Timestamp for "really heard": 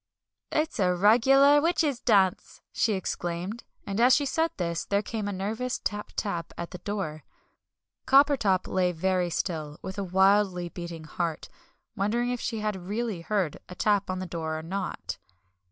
12.87-13.59